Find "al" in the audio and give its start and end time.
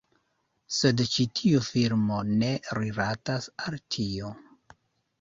3.69-3.81